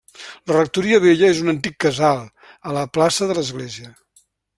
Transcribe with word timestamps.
La 0.51 0.53
rectoria 0.53 0.99
vella 1.03 1.27
és 1.33 1.41
un 1.43 1.51
antic 1.53 1.75
casal, 1.85 2.23
a 2.71 2.73
la 2.79 2.87
plaça 2.99 3.29
de 3.33 3.37
l'Església. 3.41 3.93